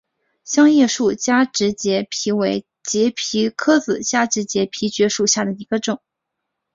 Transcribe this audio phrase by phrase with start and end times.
[0.43, 6.01] 香叶树加植节蜱为节蜱科子加植节蜱属下的一个种。